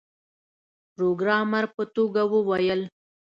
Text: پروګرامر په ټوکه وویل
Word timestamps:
پروګرامر 0.95 1.65
په 1.75 1.81
ټوکه 1.93 2.23
وویل 2.33 2.81